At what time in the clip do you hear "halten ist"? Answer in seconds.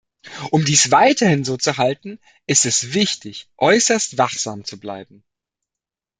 1.77-2.65